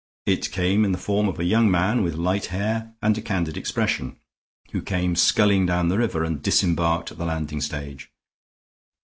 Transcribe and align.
It 0.25 0.49
came 0.49 0.83
in 0.83 0.93
the 0.93 0.97
form 0.97 1.27
of 1.27 1.37
a 1.39 1.43
young 1.43 1.69
man 1.69 2.01
with 2.01 2.15
light 2.15 2.47
hair 2.47 2.95
and 3.03 3.15
a 3.15 3.21
candid 3.21 3.55
expression, 3.55 4.17
who 4.71 4.81
came 4.81 5.15
sculling 5.15 5.67
down 5.67 5.89
the 5.89 5.99
river 5.99 6.23
and 6.23 6.41
disembarked 6.41 7.11
at 7.11 7.19
the 7.19 7.25
landing 7.25 7.61
stage. 7.61 8.09